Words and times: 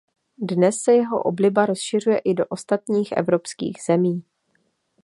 Dnes 0.37 0.75
se 0.83 0.93
jeho 0.93 1.21
obliba 1.23 1.65
rozšiřuje 1.65 2.17
i 2.19 2.33
do 2.33 2.45
ostatních 2.45 3.11
evropských 3.11 3.77
zemí. 3.87 4.23